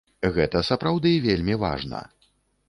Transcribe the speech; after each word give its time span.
Гэта 0.37 0.61
сапраўды 0.69 1.11
вельмі 1.27 1.59
важна. 1.65 2.01